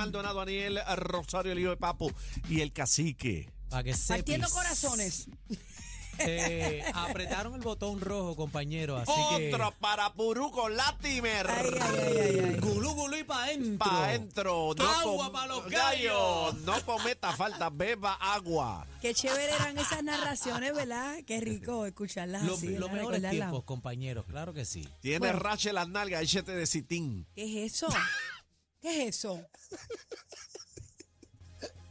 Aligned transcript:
Maldonado, 0.00 0.40
Aniel 0.40 0.80
Rosario, 0.96 1.52
el 1.52 1.58
hijo 1.58 1.70
de 1.70 1.76
Papo 1.76 2.10
y 2.48 2.60
el 2.62 2.72
cacique. 2.72 3.50
Para 3.68 3.84
que 3.84 3.94
Partiendo 4.08 4.48
corazones. 4.48 5.26
Eh, 6.22 6.84
apretaron 6.92 7.54
el 7.54 7.62
botón 7.62 7.98
rojo, 7.98 8.36
compañero. 8.36 8.98
Así 8.98 9.10
que. 9.38 9.54
Otro 9.54 9.72
para 9.80 10.12
Puruco 10.12 10.68
Latimer. 10.68 11.48
Ay, 11.48 11.66
ay, 11.80 11.80
ay, 11.80 12.16
ay, 12.18 12.40
ay. 12.50 12.56
Gulú, 12.60 12.90
gulú 12.92 13.16
y 13.16 13.24
pa' 13.24 13.44
adentro. 13.44 13.78
Pa' 13.88 14.04
adentro. 14.04 14.74
No 14.76 14.84
Agua 14.86 15.24
com- 15.24 15.32
pa' 15.32 15.46
los 15.46 15.64
gallo. 15.70 16.44
gallos. 16.52 16.54
No 16.64 16.84
cometa 16.84 17.32
falta, 17.34 17.70
beba 17.70 18.18
agua. 18.20 18.86
Qué 19.00 19.14
chévere 19.14 19.54
eran 19.54 19.78
esas 19.78 20.02
narraciones, 20.02 20.74
¿verdad? 20.74 21.16
Qué 21.26 21.40
rico 21.40 21.86
escucharlas 21.86 22.42
Los, 22.42 22.58
así. 22.58 22.76
los 22.76 22.92
mejores 22.92 23.22
tiempos, 23.30 23.64
compañeros, 23.64 24.26
claro 24.26 24.52
que 24.52 24.66
sí. 24.66 24.86
Tiene 25.00 25.20
Bueno. 25.20 25.38
rache 25.38 25.72
las 25.72 25.88
nalgas, 25.88 26.22
échate 26.22 26.52
de 26.52 26.66
citín. 26.66 27.26
¿Qué 27.34 27.64
es 27.64 27.72
eso? 27.76 27.88
¿Qué 28.80 29.02
es 29.08 29.16
eso? 29.16 29.44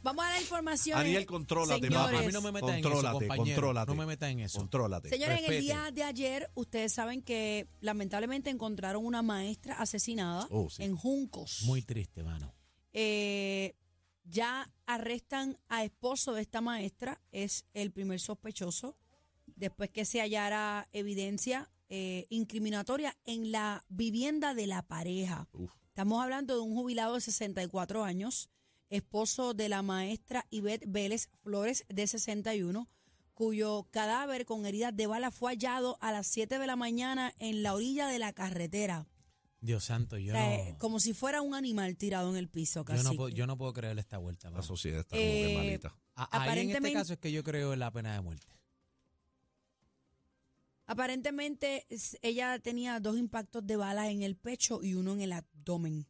Vamos 0.02 0.24
a 0.24 0.30
la 0.30 0.40
información. 0.40 0.98
Ariel, 0.98 1.26
contrólate, 1.26 1.86
Señores, 1.88 2.06
papá. 2.12 2.18
A 2.22 2.26
mí 2.26 2.32
no 2.32 2.40
me 2.40 2.52
metan 2.52 2.70
en 2.70 2.78
eso, 2.78 2.88
Contrólate, 2.88 3.12
compañero. 3.26 3.44
contrólate. 3.54 3.86
No 3.92 3.94
me 3.96 4.06
metan 4.06 4.30
en 4.30 4.40
eso. 4.40 4.58
Contrólate. 4.58 5.08
Señores, 5.10 5.38
en 5.44 5.52
el 5.52 5.60
día 5.60 5.90
de 5.92 6.02
ayer, 6.04 6.50
ustedes 6.54 6.92
saben 6.94 7.20
que 7.20 7.68
lamentablemente 7.80 8.48
encontraron 8.48 9.04
una 9.04 9.20
maestra 9.20 9.74
asesinada 9.74 10.48
Oh, 10.50 10.70
sí. 10.70 10.82
en 10.84 10.96
Juncos. 10.96 11.62
Muy 11.64 11.82
triste, 11.82 12.22
mano. 12.22 12.54
Eh, 12.94 13.74
ya 14.24 14.66
arrestan 14.86 15.58
a 15.68 15.84
esposo 15.84 16.32
de 16.32 16.40
esta 16.42 16.62
maestra, 16.62 17.20
es 17.30 17.66
el 17.74 17.90
primer 17.92 18.20
sospechoso, 18.20 18.96
después 19.54 19.90
que 19.90 20.06
se 20.06 20.22
hallara 20.22 20.88
evidencia 20.92 21.70
eh, 21.90 22.26
incriminatoria 22.30 23.18
en 23.26 23.52
la 23.52 23.84
vivienda 23.90 24.54
de 24.54 24.66
la 24.66 24.80
pareja. 24.82 25.46
Uf. 25.52 25.70
Estamos 26.00 26.22
hablando 26.24 26.54
de 26.54 26.60
un 26.62 26.72
jubilado 26.74 27.16
de 27.16 27.20
64 27.20 28.04
años, 28.04 28.48
esposo 28.88 29.52
de 29.52 29.68
la 29.68 29.82
maestra 29.82 30.46
Ivette 30.48 30.86
Vélez 30.88 31.28
Flores, 31.42 31.84
de 31.90 32.06
61, 32.06 32.88
cuyo 33.34 33.86
cadáver 33.90 34.46
con 34.46 34.64
heridas 34.64 34.96
de 34.96 35.06
bala 35.06 35.30
fue 35.30 35.52
hallado 35.52 35.98
a 36.00 36.10
las 36.10 36.26
7 36.28 36.58
de 36.58 36.66
la 36.66 36.74
mañana 36.74 37.34
en 37.38 37.62
la 37.62 37.74
orilla 37.74 38.06
de 38.06 38.18
la 38.18 38.32
carretera. 38.32 39.08
Dios 39.60 39.84
santo, 39.84 40.16
yo 40.16 40.32
O 40.32 40.36
sea, 40.36 40.54
eh, 40.54 40.72
no. 40.72 40.78
como 40.78 41.00
si 41.00 41.12
fuera 41.12 41.42
un 41.42 41.54
animal 41.54 41.94
tirado 41.98 42.30
en 42.30 42.36
el 42.38 42.48
piso, 42.48 42.80
Yo 42.80 42.84
casi. 42.86 43.04
no, 43.04 43.12
puedo, 43.12 43.28
yo 43.28 43.46
no 43.46 43.58
puedo 43.58 43.74
creerle 43.74 44.00
esta 44.00 44.16
vuelta. 44.16 44.48
La 44.48 44.62
sociedad 44.62 45.00
está 45.00 45.16
como 45.16 45.20
que 45.20 45.52
Eh, 45.52 45.56
malita. 45.58 45.94
A- 46.14 46.44
Ahí 46.44 46.60
en 46.60 46.70
este 46.70 46.92
caso 46.94 47.12
es 47.12 47.18
que 47.18 47.30
yo 47.30 47.44
creo 47.44 47.74
en 47.74 47.78
la 47.80 47.90
pena 47.90 48.14
de 48.14 48.22
muerte. 48.22 48.46
Aparentemente 50.90 51.86
ella 52.20 52.58
tenía 52.58 52.98
dos 52.98 53.16
impactos 53.16 53.64
de 53.64 53.76
bala 53.76 54.10
en 54.10 54.22
el 54.22 54.34
pecho 54.34 54.80
y 54.82 54.94
uno 54.94 55.12
en 55.12 55.20
el 55.20 55.32
abdomen. 55.32 56.08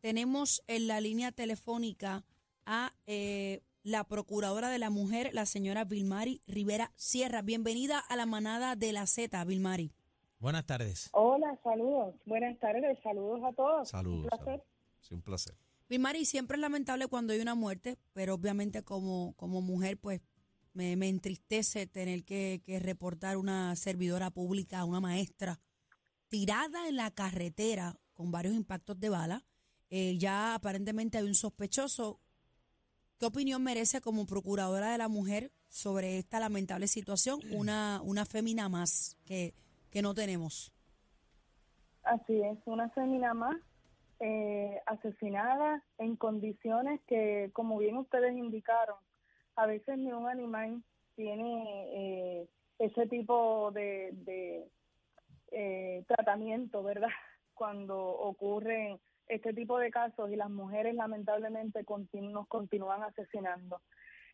Tenemos 0.00 0.64
en 0.66 0.88
la 0.88 1.00
línea 1.00 1.30
telefónica 1.30 2.24
a 2.66 2.90
eh, 3.06 3.62
la 3.84 4.02
procuradora 4.02 4.70
de 4.70 4.80
la 4.80 4.90
mujer, 4.90 5.30
la 5.34 5.46
señora 5.46 5.84
Vilmari 5.84 6.42
Rivera 6.48 6.90
Sierra. 6.96 7.42
Bienvenida 7.42 8.00
a 8.00 8.16
la 8.16 8.26
manada 8.26 8.74
de 8.74 8.92
la 8.92 9.06
Z, 9.06 9.44
Vilmari. 9.44 9.92
Buenas 10.40 10.66
tardes. 10.66 11.08
Hola, 11.12 11.56
saludos. 11.62 12.16
Buenas 12.26 12.58
tardes, 12.58 12.98
saludos 13.04 13.40
a 13.44 13.52
todos. 13.52 13.88
Saludos. 13.88 14.24
Un 14.24 14.28
placer. 14.30 14.46
saludos. 14.46 14.66
Sí, 14.98 15.14
un 15.14 15.22
placer. 15.22 15.54
Vilmari, 15.88 16.24
siempre 16.24 16.56
es 16.56 16.60
lamentable 16.60 17.06
cuando 17.06 17.34
hay 17.34 17.40
una 17.40 17.54
muerte, 17.54 17.98
pero 18.14 18.34
obviamente 18.34 18.82
como, 18.82 19.32
como 19.36 19.60
mujer, 19.60 19.96
pues 19.96 20.22
me, 20.72 20.96
me 20.96 21.08
entristece 21.08 21.86
tener 21.86 22.24
que, 22.24 22.62
que 22.64 22.78
reportar 22.78 23.36
una 23.36 23.74
servidora 23.76 24.30
pública, 24.30 24.84
una 24.84 25.00
maestra, 25.00 25.58
tirada 26.28 26.88
en 26.88 26.96
la 26.96 27.10
carretera 27.10 27.96
con 28.12 28.30
varios 28.30 28.54
impactos 28.54 28.98
de 29.00 29.08
bala. 29.08 29.44
Eh, 29.90 30.16
ya 30.18 30.54
aparentemente 30.54 31.18
hay 31.18 31.24
un 31.24 31.34
sospechoso. 31.34 32.20
¿Qué 33.18 33.26
opinión 33.26 33.62
merece 33.62 34.00
como 34.00 34.24
procuradora 34.26 34.92
de 34.92 34.98
la 34.98 35.08
mujer 35.08 35.52
sobre 35.68 36.18
esta 36.18 36.40
lamentable 36.40 36.86
situación? 36.86 37.40
Una, 37.52 38.00
una 38.02 38.24
fémina 38.24 38.68
más 38.68 39.18
que, 39.26 39.54
que 39.90 40.00
no 40.00 40.14
tenemos. 40.14 40.72
Así 42.02 42.40
es, 42.40 42.58
una 42.64 42.88
femina 42.90 43.34
más 43.34 43.56
eh, 44.20 44.80
asesinada 44.86 45.84
en 45.98 46.16
condiciones 46.16 47.00
que, 47.06 47.50
como 47.52 47.76
bien 47.78 47.96
ustedes 47.96 48.36
indicaron, 48.36 48.96
a 49.60 49.66
veces 49.66 49.98
ni 49.98 50.10
un 50.12 50.26
animal 50.26 50.82
tiene 51.16 52.40
eh, 52.42 52.48
ese 52.78 53.06
tipo 53.06 53.70
de, 53.72 54.10
de 54.12 54.66
eh, 55.52 56.04
tratamiento, 56.08 56.82
¿verdad? 56.82 57.08
Cuando 57.54 57.98
ocurren 57.98 58.98
este 59.28 59.52
tipo 59.52 59.78
de 59.78 59.90
casos 59.90 60.30
y 60.30 60.36
las 60.36 60.48
mujeres 60.50 60.94
lamentablemente 60.94 61.84
continu- 61.84 62.30
nos 62.32 62.48
continúan 62.48 63.02
asesinando. 63.02 63.80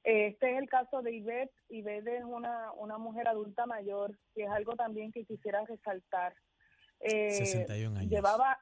Este 0.04 0.52
es 0.52 0.58
el 0.62 0.68
caso 0.68 1.02
de 1.02 1.12
Ivette. 1.16 1.52
Ivette 1.68 2.18
es 2.18 2.24
una, 2.24 2.70
una 2.74 2.96
mujer 2.96 3.26
adulta 3.26 3.66
mayor 3.66 4.16
y 4.36 4.42
es 4.42 4.48
algo 4.50 4.74
también 4.76 5.10
que 5.10 5.24
quisiera 5.24 5.64
resaltar. 5.64 6.34
Eh, 7.00 7.32
61 7.32 7.98
años. 7.98 8.10
Llevaba 8.10 8.58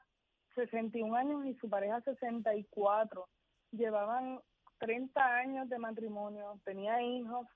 61 0.55 1.15
años 1.15 1.45
y 1.45 1.53
su 1.55 1.69
pareja 1.69 2.01
64. 2.01 3.27
Llevaban 3.71 4.41
30 4.85 5.37
años 5.37 5.67
de 5.69 5.79
matrimonio, 5.79 6.59
tenía 6.63 7.01
hijos, 7.01 7.47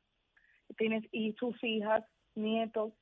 tienes 0.78 1.04
y 1.12 1.34
sus 1.34 1.56
hijas, 1.64 2.04
nietos. 2.34 2.94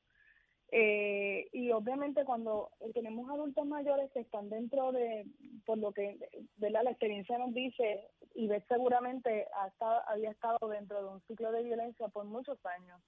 Eh, 0.70 1.48
y 1.52 1.70
obviamente 1.70 2.26
cuando 2.26 2.70
tenemos 2.92 3.30
adultos 3.30 3.64
mayores 3.66 4.10
que 4.12 4.20
están 4.20 4.50
dentro 4.50 4.92
de, 4.92 5.24
por 5.64 5.78
lo 5.78 5.92
que 5.92 6.18
¿verdad? 6.56 6.82
la 6.84 6.90
experiencia 6.90 7.38
nos 7.38 7.54
dice, 7.54 8.06
y 8.34 8.48
ves 8.48 8.62
seguramente 8.68 9.46
ha 9.58 9.68
estado- 9.68 10.02
había 10.08 10.30
estado 10.30 10.58
dentro 10.68 11.02
de 11.02 11.08
un 11.14 11.22
ciclo 11.22 11.50
de 11.52 11.62
violencia 11.62 12.08
por 12.08 12.26
muchos 12.26 12.58
años. 12.66 13.00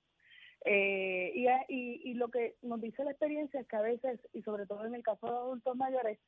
Eh, 0.64 1.32
y, 1.34 1.47
y, 1.69 2.10
y 2.10 2.14
lo 2.14 2.28
que 2.28 2.56
nos 2.62 2.80
dice 2.80 3.04
la 3.04 3.10
experiencia 3.10 3.60
es 3.60 3.66
que 3.66 3.76
a 3.76 3.82
veces, 3.82 4.20
y 4.32 4.41
sobre 4.42 4.66
todo 4.66 4.86
en 4.86 4.94
el 4.94 5.03
caso 5.03 5.26
de 5.26 5.32
adultos 5.36 5.76
mayores, 5.76 6.19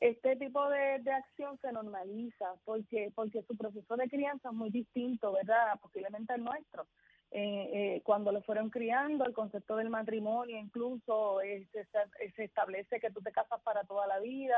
este 0.00 0.36
tipo 0.36 0.68
de, 0.68 0.98
de 1.00 1.12
acción 1.12 1.58
se 1.60 1.72
normaliza 1.72 2.54
porque 2.64 3.10
porque 3.14 3.42
su 3.42 3.56
proceso 3.56 3.96
de 3.96 4.08
crianza 4.08 4.48
es 4.50 4.54
muy 4.54 4.70
distinto, 4.70 5.32
¿verdad? 5.32 5.78
Posiblemente 5.80 6.34
el 6.34 6.44
nuestro. 6.44 6.86
Eh, 7.30 7.70
eh, 7.96 8.02
cuando 8.04 8.32
lo 8.32 8.40
fueron 8.42 8.70
criando, 8.70 9.24
el 9.26 9.34
concepto 9.34 9.76
del 9.76 9.90
matrimonio 9.90 10.56
incluso 10.58 11.42
eh, 11.42 11.66
se, 11.72 11.84
se- 11.84 12.44
establece 12.44 13.00
que 13.00 13.10
tú 13.10 13.20
te 13.20 13.32
casas 13.32 13.60
para 13.62 13.84
toda 13.84 14.06
la 14.06 14.18
vida, 14.18 14.56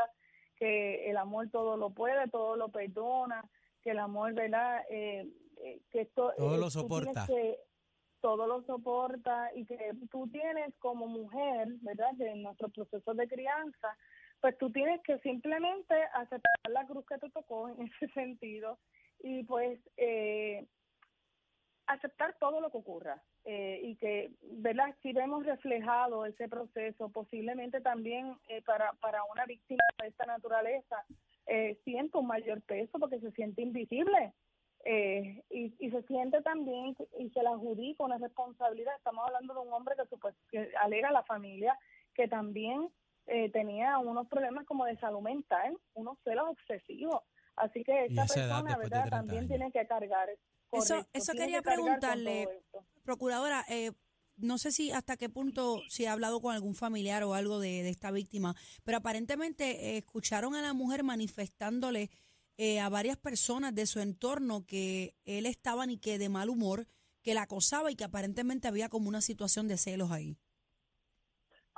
que 0.56 1.10
el 1.10 1.16
amor 1.16 1.48
todo 1.50 1.76
lo 1.76 1.90
puede, 1.90 2.28
todo 2.28 2.54
lo 2.56 2.68
perdona, 2.68 3.42
que 3.82 3.90
el 3.90 3.98
amor, 3.98 4.34
¿verdad? 4.34 4.82
Eh, 4.88 5.26
eh, 5.64 5.80
que 5.90 6.02
esto, 6.02 6.32
Todo 6.36 6.56
lo 6.58 6.70
soporta. 6.70 7.26
que- 7.26 7.58
todo 8.20 8.46
lo 8.46 8.62
soporta 8.64 9.50
y 9.54 9.64
que 9.64 9.92
tú 10.10 10.28
tienes 10.28 10.74
como 10.78 11.06
mujer, 11.06 11.68
¿verdad? 11.80 12.12
De 12.12 12.34
nuestro 12.36 12.68
proceso 12.68 13.14
de 13.14 13.26
crianza, 13.26 13.96
pues 14.40 14.56
tú 14.58 14.70
tienes 14.70 15.00
que 15.02 15.18
simplemente 15.20 15.94
aceptar 16.14 16.52
la 16.68 16.86
cruz 16.86 17.04
que 17.06 17.18
te 17.18 17.30
tocó 17.30 17.68
en 17.68 17.80
ese 18.02 18.12
sentido 18.12 18.78
y 19.22 19.44
pues 19.44 19.78
eh, 19.96 20.66
aceptar 21.86 22.36
todo 22.38 22.60
lo 22.60 22.70
que 22.70 22.78
ocurra 22.78 23.22
eh, 23.44 23.80
y 23.82 23.96
que, 23.96 24.32
¿verdad? 24.42 24.94
Si 25.02 25.12
vemos 25.12 25.44
reflejado 25.44 26.26
ese 26.26 26.48
proceso, 26.48 27.08
posiblemente 27.08 27.80
también 27.80 28.36
eh, 28.48 28.62
para, 28.62 28.92
para 28.94 29.22
una 29.24 29.44
víctima 29.46 29.82
de 30.00 30.08
esta 30.08 30.26
naturaleza, 30.26 31.04
eh, 31.46 31.78
siente 31.84 32.18
un 32.18 32.26
mayor 32.26 32.62
peso 32.62 32.98
porque 32.98 33.18
se 33.18 33.32
siente 33.32 33.62
invisible 33.62 34.32
eh, 34.84 35.42
y, 35.50 35.74
y 35.78 35.90
se 35.90 36.02
siente 36.04 36.40
también 36.42 36.96
y 37.18 37.30
se 37.30 37.42
le 37.42 37.48
adjudica 37.48 38.04
una 38.04 38.18
responsabilidad. 38.18 38.94
Estamos 38.96 39.26
hablando 39.26 39.54
de 39.54 39.60
un 39.60 39.72
hombre 39.72 39.94
que, 39.96 40.16
que 40.50 40.76
alega 40.76 41.08
a 41.08 41.12
la 41.12 41.24
familia 41.24 41.78
que 42.14 42.28
también 42.28 42.88
eh, 43.26 43.50
tenía 43.50 43.98
unos 43.98 44.26
problemas 44.28 44.66
como 44.66 44.84
de 44.86 44.96
salud 44.98 45.20
mental, 45.20 45.76
unos 45.94 46.18
celos 46.24 46.50
excesivos. 46.58 47.22
Así 47.56 47.84
que 47.84 48.06
esta 48.06 48.26
persona, 48.26 48.76
¿verdad? 48.76 49.00
30 49.02 49.10
También 49.10 49.38
años. 49.40 49.48
tiene 49.48 49.72
que 49.72 49.86
cargar. 49.86 50.28
Eso- 50.72 50.94
correcto, 50.94 51.10
eso 51.12 51.32
tiene 51.32 51.46
quería 51.46 51.58
que 51.58 51.70
preguntarle. 51.70 52.48
Procuradora, 53.02 53.64
eh, 53.68 53.92
no 54.36 54.56
sé 54.58 54.72
si 54.72 54.90
hasta 54.92 55.16
qué 55.16 55.28
punto, 55.28 55.80
si 55.88 56.06
ha 56.06 56.12
hablado 56.12 56.40
con 56.40 56.54
algún 56.54 56.74
familiar 56.74 57.22
o 57.24 57.34
algo 57.34 57.58
de, 57.58 57.82
de 57.82 57.90
esta 57.90 58.10
víctima, 58.10 58.54
pero 58.84 58.98
aparentemente 58.98 59.90
eh, 59.90 59.98
escucharon 59.98 60.54
a 60.54 60.62
la 60.62 60.72
mujer 60.72 61.02
manifestándole 61.02 62.10
eh, 62.56 62.78
a 62.80 62.88
varias 62.88 63.16
personas 63.16 63.74
de 63.74 63.86
su 63.86 64.00
entorno 64.00 64.64
que 64.66 65.14
él 65.24 65.46
estaba 65.46 65.86
ni 65.86 65.98
que 65.98 66.18
de 66.18 66.28
mal 66.28 66.48
humor, 66.50 66.86
que 67.22 67.34
la 67.34 67.42
acosaba 67.42 67.90
y 67.90 67.96
que 67.96 68.04
aparentemente 68.04 68.68
había 68.68 68.88
como 68.88 69.08
una 69.08 69.20
situación 69.20 69.66
de 69.68 69.76
celos 69.76 70.10
ahí. 70.10 70.38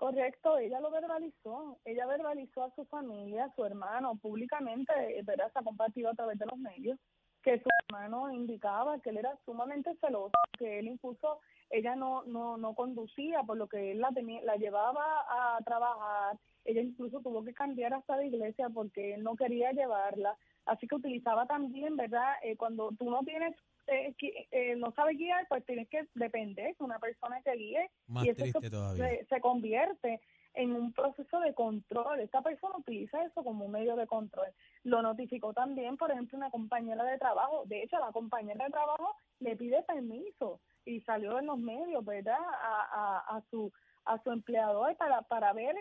Correcto, 0.03 0.59
ella 0.59 0.81
lo 0.81 0.91
verbalizó, 0.91 1.79
ella 1.85 2.07
verbalizó 2.07 2.65
a 2.65 2.75
su 2.75 2.85
familia, 2.87 3.45
a 3.45 3.55
su 3.55 3.65
hermano, 3.65 4.17
públicamente, 4.17 4.93
eh, 5.17 5.23
¿verdad? 5.23 5.53
Se 5.53 5.61
ha 5.61 5.63
compartido 5.63 6.11
a 6.11 6.15
través 6.15 6.41
de 6.41 6.47
los 6.47 6.59
medios, 6.59 6.99
que 7.41 7.61
su 7.61 7.69
hermano 7.85 8.29
indicaba 8.33 8.99
que 8.99 9.11
él 9.11 9.19
era 9.19 9.39
sumamente 9.45 9.95
celoso, 10.01 10.33
que 10.59 10.81
él 10.81 10.89
incluso, 10.89 11.39
ella 11.71 11.95
no, 11.95 12.25
no, 12.25 12.57
no 12.57 12.75
conducía, 12.75 13.45
por 13.45 13.57
lo 13.57 13.69
que 13.69 13.93
él 13.93 14.01
la, 14.01 14.11
tenía, 14.11 14.43
la 14.43 14.57
llevaba 14.57 15.05
a 15.29 15.59
trabajar, 15.65 16.37
ella 16.65 16.81
incluso 16.81 17.21
tuvo 17.21 17.45
que 17.45 17.55
cambiar 17.55 17.95
hasta 17.95 18.17
de 18.17 18.27
iglesia 18.27 18.71
porque 18.71 19.15
él 19.15 19.23
no 19.23 19.37
quería 19.37 19.71
llevarla, 19.71 20.37
Así 20.67 20.87
que 20.87 20.95
utilizaba 20.95 21.47
también, 21.47 21.97
¿verdad? 21.97 22.35
Eh, 22.43 22.57
cuando 22.57 22.93
tú 22.99 23.11
no 23.11 23.21
tienes, 23.25 23.55
eh, 23.87 24.15
eh, 24.51 24.77
no 24.77 24.93
sabes 24.93 25.17
guiar, 25.19 25.47
pues 25.49 25.65
tienes 25.65 25.89
que 25.89 26.07
depender 26.15 26.77
de 26.77 26.85
una 26.85 26.99
persona 26.99 27.41
que 27.43 27.53
guíe 27.53 27.91
Más 28.07 28.25
y 28.25 28.31
eso 28.31 28.61
se- 28.61 28.71
todavía. 28.71 29.25
se, 29.29 29.41
convierte 29.41 30.21
en 30.55 30.73
un 30.73 30.93
proceso 30.93 31.41
de 31.41 31.55
control. 31.55 32.21
Esta 32.21 32.43
persona 32.43 32.77
utiliza 32.77 33.25
eso 33.25 33.43
como 33.43 33.65
un 33.65 33.73
medio 33.73 33.97
de 33.97 34.07
control. 34.07 34.49
Lo 34.85 35.01
notificó 35.03 35.53
también, 35.55 35.97
por 35.97 36.11
ejemplo, 36.11 36.37
una 36.39 36.51
compañera 36.51 37.05
de 37.05 37.19
trabajo. 37.19 37.63
De 37.67 37.83
hecho, 37.83 37.99
la 37.99 38.13
compañera 38.13 38.65
de 38.67 38.71
trabajo 38.71 39.17
le 39.41 39.57
pide 39.57 39.83
permiso 39.83 40.61
y 40.85 41.01
salió 41.03 41.39
en 41.39 41.47
los 41.47 41.59
medios, 41.59 42.05
¿verdad? 42.05 42.39
A, 42.39 43.23
a, 43.29 43.37
a 43.37 43.43
su 43.51 43.73
a 44.05 44.21
su 44.25 44.33
empleador 44.33 44.97
para 44.97 45.23
para 45.23 45.53
ver 45.53 45.77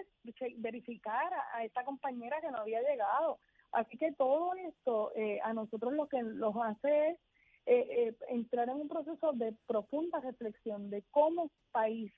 verificar 0.58 1.34
a, 1.34 1.58
a 1.58 1.64
esta 1.64 1.84
compañera 1.84 2.40
que 2.40 2.52
no 2.52 2.60
había 2.60 2.82
llegado. 2.82 3.40
Así 3.72 3.98
que 3.98 4.12
todo 4.14 4.54
esto 4.56 5.12
eh, 5.16 5.40
a 5.44 5.54
nosotros 5.54 5.94
lo 5.94 6.08
que 6.08 6.22
nos 6.22 6.56
hace 6.58 7.10
es 7.10 7.20
eh, 7.66 7.88
eh, 7.90 8.16
entrar 8.30 8.70
en 8.70 8.76
un 8.76 8.88
proceso 8.88 9.34
de 9.34 9.56
profunda 9.68 10.20
reflexión 10.20 10.90
de 10.90 11.04
cómo 11.12 11.52
país 11.72 12.12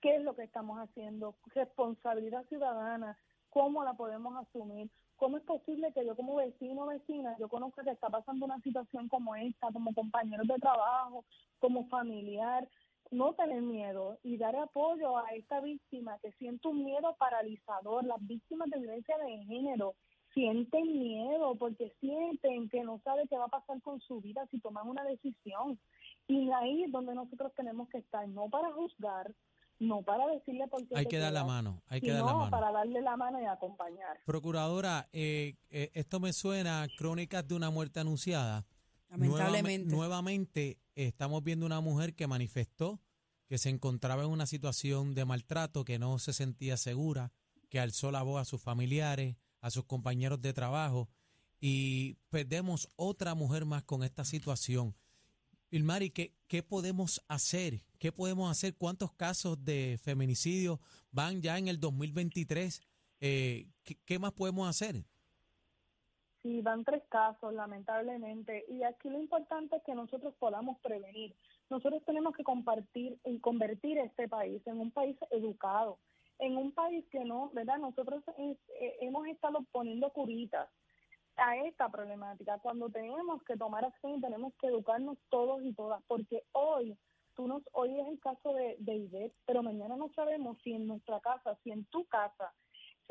qué 0.00 0.16
es 0.16 0.22
lo 0.22 0.34
que 0.34 0.44
estamos 0.44 0.78
haciendo, 0.78 1.36
responsabilidad 1.54 2.46
ciudadana, 2.46 3.16
cómo 3.50 3.84
la 3.84 3.94
podemos 3.94 4.36
asumir, 4.36 4.90
cómo 5.16 5.36
es 5.36 5.42
posible 5.42 5.92
que 5.92 6.06
yo 6.06 6.14
como 6.16 6.36
vecino 6.36 6.84
o 6.84 6.86
vecina, 6.86 7.36
yo 7.38 7.48
conozca 7.48 7.82
que 7.82 7.90
está 7.90 8.08
pasando 8.08 8.46
una 8.46 8.60
situación 8.60 9.08
como 9.08 9.34
esta, 9.34 9.72
como 9.72 9.92
compañeros 9.92 10.46
de 10.46 10.58
trabajo, 10.58 11.24
como 11.58 11.88
familiar, 11.88 12.68
no 13.10 13.34
tener 13.34 13.62
miedo 13.62 14.18
y 14.22 14.36
dar 14.36 14.54
apoyo 14.56 15.18
a 15.18 15.30
esta 15.30 15.60
víctima 15.60 16.18
que 16.20 16.32
siente 16.32 16.68
un 16.68 16.84
miedo 16.84 17.16
paralizador, 17.18 18.04
las 18.04 18.24
víctimas 18.26 18.70
de 18.70 18.78
violencia 18.78 19.16
de 19.18 19.44
género 19.44 19.94
sienten 20.38 20.98
miedo 21.00 21.56
porque 21.56 21.92
sienten 22.00 22.68
que 22.68 22.82
no 22.84 23.00
sabe 23.02 23.26
qué 23.28 23.36
va 23.36 23.46
a 23.46 23.48
pasar 23.48 23.80
con 23.82 24.00
su 24.00 24.20
vida 24.20 24.46
si 24.50 24.60
toman 24.60 24.86
una 24.88 25.02
decisión. 25.04 25.78
Y 26.28 26.50
ahí 26.52 26.84
es 26.84 26.92
donde 26.92 27.14
nosotros 27.14 27.52
tenemos 27.56 27.88
que 27.88 27.98
estar, 27.98 28.28
no 28.28 28.48
para 28.48 28.72
juzgar, 28.72 29.34
no 29.80 30.02
para 30.02 30.26
decirle 30.28 30.68
por 30.68 30.86
qué 30.86 30.94
Hay 30.96 31.06
que 31.06 31.18
dar 31.18 31.32
la 31.32 31.44
mano, 31.44 31.82
hay 31.88 32.00
que 32.00 32.12
dar 32.12 32.24
la 32.24 32.34
mano. 32.34 32.50
para 32.50 32.70
darle 32.70 33.00
la 33.00 33.16
mano 33.16 33.40
y 33.40 33.46
acompañar. 33.46 34.18
Procuradora, 34.26 35.08
eh, 35.12 35.54
eh, 35.70 35.90
esto 35.94 36.20
me 36.20 36.32
suena 36.32 36.82
a 36.82 36.88
crónicas 36.96 37.46
de 37.48 37.54
una 37.54 37.70
muerte 37.70 37.98
anunciada. 38.00 38.64
Lamentablemente. 39.10 39.86
Nuevame- 39.88 39.96
nuevamente 39.96 40.78
estamos 40.94 41.42
viendo 41.42 41.64
una 41.66 41.80
mujer 41.80 42.14
que 42.14 42.26
manifestó 42.26 43.00
que 43.48 43.56
se 43.58 43.70
encontraba 43.70 44.22
en 44.24 44.30
una 44.30 44.44
situación 44.46 45.14
de 45.14 45.24
maltrato, 45.24 45.84
que 45.84 45.98
no 45.98 46.18
se 46.18 46.32
sentía 46.34 46.76
segura, 46.76 47.32
que 47.70 47.80
alzó 47.80 48.10
la 48.10 48.22
voz 48.22 48.42
a 48.42 48.44
sus 48.44 48.60
familiares, 48.62 49.36
a 49.60 49.70
sus 49.70 49.84
compañeros 49.84 50.40
de 50.40 50.52
trabajo 50.52 51.08
y 51.60 52.14
perdemos 52.30 52.88
otra 52.96 53.34
mujer 53.34 53.64
más 53.64 53.84
con 53.84 54.02
esta 54.02 54.24
situación. 54.24 54.94
Ilmari, 55.70 56.10
¿qué, 56.10 56.34
¿qué 56.46 56.62
podemos 56.62 57.22
hacer? 57.28 57.82
¿Qué 57.98 58.12
podemos 58.12 58.50
hacer? 58.50 58.74
¿Cuántos 58.76 59.12
casos 59.12 59.62
de 59.64 59.98
feminicidio 60.02 60.80
van 61.10 61.42
ya 61.42 61.58
en 61.58 61.68
el 61.68 61.78
2023? 61.78 62.80
Eh, 63.20 63.66
¿qué, 63.84 63.96
qué 64.04 64.18
más 64.18 64.32
podemos 64.32 64.68
hacer? 64.68 65.04
Sí, 66.42 66.62
van 66.62 66.84
tres 66.84 67.02
casos, 67.08 67.52
lamentablemente. 67.52 68.64
Y 68.68 68.82
aquí 68.84 69.10
lo 69.10 69.18
importante 69.18 69.76
es 69.76 69.82
que 69.82 69.94
nosotros 69.94 70.34
podamos 70.38 70.78
prevenir. 70.78 71.34
Nosotros 71.68 72.02
tenemos 72.06 72.34
que 72.34 72.44
compartir 72.44 73.18
y 73.24 73.40
convertir 73.40 73.98
este 73.98 74.28
país 74.28 74.64
en 74.66 74.78
un 74.78 74.90
país 74.90 75.16
educado, 75.30 75.98
en 76.38 76.56
un 76.56 76.72
país 76.72 77.04
que 77.10 77.24
no, 77.24 77.50
¿verdad? 77.52 77.78
Nosotros 77.78 78.22
eh, 78.38 78.56
eh, 78.80 78.96
hemos 79.00 79.26
estado 79.26 79.64
poniendo 79.72 80.10
curitas 80.10 80.68
a 81.36 81.56
esta 81.56 81.88
problemática 81.88 82.58
cuando 82.58 82.88
tenemos 82.90 83.42
que 83.44 83.56
tomar 83.56 83.84
acción 83.84 84.20
tenemos 84.20 84.52
que 84.60 84.66
educarnos 84.66 85.18
todos 85.28 85.62
y 85.62 85.72
todas, 85.72 86.02
porque 86.08 86.42
hoy 86.52 86.98
tú 87.36 87.46
nos, 87.46 87.62
hoy 87.72 87.98
es 88.00 88.08
el 88.08 88.18
caso 88.18 88.52
de, 88.52 88.76
de 88.80 89.32
pero 89.46 89.62
mañana 89.62 89.96
no 89.96 90.10
sabemos 90.14 90.58
si 90.62 90.72
en 90.72 90.86
nuestra 90.86 91.20
casa, 91.20 91.56
si 91.62 91.70
en 91.70 91.84
tu 91.86 92.04
casa 92.06 92.52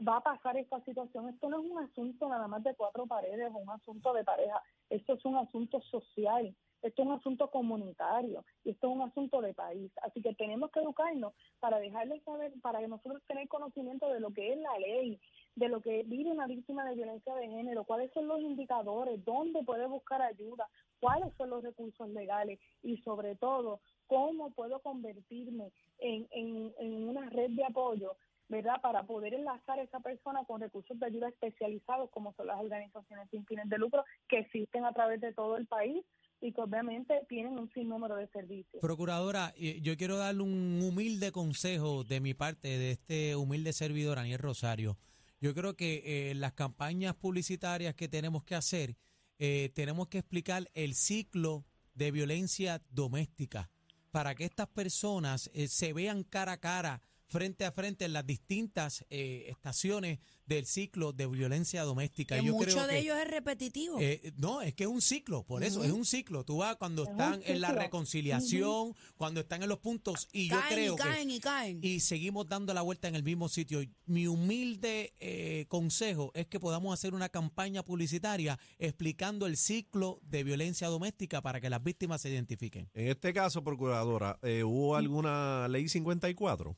va 0.06 0.18
a 0.18 0.22
pasar 0.22 0.58
esta 0.58 0.80
situación. 0.82 1.30
Esto 1.30 1.50
no 1.50 1.60
es 1.60 1.72
un 1.72 1.80
asunto 1.80 2.30
nada 2.30 2.48
más 2.48 2.64
de 2.64 2.76
cuatro 2.76 3.08
paredes 3.08 3.50
o 3.54 3.58
un 3.58 3.70
asunto 3.70 4.14
de 4.14 4.24
pareja, 4.24 4.62
esto 4.90 5.14
es 5.14 5.26
un 5.26 5.38
asunto 5.38 5.82
social, 5.82 6.54
esto 6.82 7.02
es 7.02 7.08
un 7.08 7.14
asunto 7.14 7.50
comunitario 7.50 8.46
y 8.64 8.72
esto 8.72 8.88
es 8.88 8.96
un 8.96 9.02
asunto 9.02 9.42
de 9.42 9.54
país. 9.54 9.92
Así 10.04 10.22
que 10.22 10.34
tenemos 10.36 10.72
que 10.72 10.80
educarnos 10.80 11.34
para 11.60 11.80
dejarles 11.80 12.24
saber, 12.24 12.54
para 12.62 12.80
que 12.80 12.88
nosotros 12.88 13.22
tener 13.28 13.48
conocimiento 13.48 14.10
de 14.10 14.20
lo 14.20 14.32
que 14.32 14.54
es 14.54 14.60
la 14.60 14.78
ley, 14.80 15.20
de 15.56 15.70
lo 15.70 15.82
que 15.82 16.04
vive 16.04 16.32
una 16.32 16.48
víctima 16.48 16.86
de 16.86 16.96
violencia 16.96 17.34
de 17.36 17.48
género, 17.48 17.84
cuáles 17.84 18.12
son 18.14 18.28
los 18.28 18.40
indicadores, 18.40 19.24
dónde 19.26 19.64
puede 19.64 19.88
buscar 19.88 20.22
ayuda, 20.22 20.68
cuáles 21.00 21.34
son 21.36 21.50
los 21.50 21.64
recursos 21.64 22.10
legales 22.10 22.60
y 22.84 22.98
sobre 22.98 23.36
todo 23.36 23.80
cómo 24.08 24.52
puedo 24.52 24.80
convertirme 24.80 25.72
en, 26.00 26.28
en, 26.32 26.74
en 26.80 27.10
una 27.10 27.30
red 27.30 27.52
de 27.52 27.66
apoyo 27.66 28.16
¿verdad? 28.50 28.80
Para 28.82 29.04
poder 29.04 29.34
enlazar 29.34 29.80
a 29.80 29.84
esa 29.84 30.00
persona 30.00 30.46
con 30.46 30.62
recursos 30.62 30.98
de 30.98 31.06
ayuda 31.06 31.28
especializados, 31.28 32.10
como 32.12 32.34
son 32.34 32.48
las 32.48 32.60
organizaciones 32.60 33.30
sin 33.30 33.46
fines 33.46 33.68
de 33.68 33.78
lucro, 33.78 34.06
que 34.30 34.40
existen 34.40 34.86
a 34.86 34.94
través 34.94 35.20
de 35.20 35.34
todo 35.34 35.58
el 35.58 35.68
país 35.68 36.06
y 36.42 36.52
que 36.52 36.62
obviamente 36.62 37.14
tienen 37.28 37.58
un 37.58 37.72
sinnúmero 37.74 38.16
de 38.16 38.28
servicios. 38.28 38.82
Procuradora, 38.82 39.54
yo 39.56 39.98
quiero 39.98 40.18
darle 40.18 40.44
un 40.44 40.80
humilde 40.82 41.32
consejo 41.32 42.04
de 42.04 42.20
mi 42.20 42.34
parte, 42.34 42.68
de 42.68 42.92
este 42.92 43.36
humilde 43.36 43.74
servidor, 43.74 44.20
Aniel 44.20 44.40
Rosario. 44.40 44.98
Yo 45.40 45.54
creo 45.54 45.76
que 45.76 46.32
eh, 46.32 46.36
las 46.36 46.54
campañas 46.54 47.16
publicitarias 47.16 47.96
que 47.96 48.08
tenemos 48.08 48.44
que 48.44 48.56
hacer, 48.56 48.96
eh, 49.40 49.70
tenemos 49.76 50.08
que 50.08 50.20
explicar 50.20 50.70
el 50.74 50.96
ciclo 50.96 51.66
de 51.94 52.12
violencia 52.12 52.82
doméstica 52.90 53.70
para 54.12 54.34
que 54.34 54.46
estas 54.46 54.68
personas 54.68 55.50
eh, 55.54 55.68
se 55.68 55.94
vean 55.94 56.24
cara 56.24 56.54
a 56.54 56.58
cara, 56.58 57.02
frente 57.30 57.66
a 57.66 57.72
frente 57.72 58.06
en 58.06 58.14
las 58.14 58.26
distintas 58.26 59.06
eh, 59.10 59.46
estaciones 59.50 60.20
del 60.46 60.66
ciclo 60.66 61.12
de 61.12 61.28
violencia 61.28 61.84
doméstica. 61.84 62.40
Que 62.40 62.46
Yo 62.46 62.54
mucho 62.54 62.72
creo 62.72 62.88
de 62.88 62.94
que- 62.94 63.00
ellos 63.00 63.18
es 63.18 63.28
repetitivo. 63.28 63.98
eh, 64.00 64.32
no, 64.38 64.62
es 64.62 64.74
que 64.74 64.84
es 64.86 64.90
un 64.90 65.02
ciclo, 65.02 65.44
por 65.44 65.64
eso, 65.64 65.84
es 65.84 65.92
un 65.92 66.06
ciclo. 66.06 66.46
Tú 66.46 66.58
vas 66.58 66.78
cuando 66.78 67.04
Es 67.04 67.10
están 67.10 67.42
en 67.46 67.60
la 67.60 67.72
reconciliación, 67.74 68.96
cuando 69.18 69.42
están 69.42 69.62
en 69.64 69.70
los 69.70 69.80
puntos, 69.80 70.28
y 70.32 70.50
yo 70.50 70.58
creo 70.70 70.94
y 70.94 70.98
que. 70.98 71.04
caen 71.04 71.30
y 71.32 71.40
caen. 71.40 71.80
Y 71.82 72.00
seguimos 72.00 72.48
dando 72.48 72.74
la 72.74 72.82
vuelta 72.82 73.08
en 73.08 73.16
el 73.16 73.24
mismo 73.24 73.50
sitio. 73.50 73.82
Mi 74.06 74.28
humilde 74.28 75.14
eh, 75.20 75.66
consejo 75.68 76.32
es 76.34 76.48
que 76.48 76.60
podamos 76.60 76.94
hacer 76.94 77.14
una 77.14 77.30
campaña 77.30 77.84
publicitaria 77.84 78.58
explicando 78.80 79.46
el 79.48 79.58
ciclo 79.58 80.20
de 80.24 80.44
violencia 80.44 80.88
doméstica 80.88 81.42
para 81.42 81.60
que 81.60 81.70
las 81.70 81.84
víctimas 81.84 82.22
se 82.22 82.30
identifiquen. 82.30 82.90
En 82.94 83.10
este 83.10 83.34
caso, 83.34 83.64
procuradora, 83.64 84.40
eh, 84.44 84.64
¿hubo 84.64 84.96
alguna 84.96 85.68
ley 85.68 85.90
54? 85.90 86.78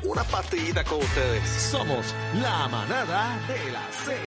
Una 0.03 0.23
pastillita 0.25 0.85
con 0.85 0.99
ustedes. 0.99 1.49
Somos 1.49 2.15
la 2.35 2.69
manada 2.69 3.39
de 3.49 3.73
la 3.73 3.83
Z. 3.93 4.13